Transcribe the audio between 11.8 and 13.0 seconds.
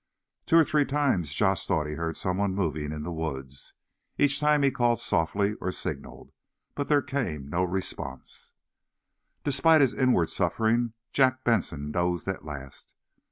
dozed at last.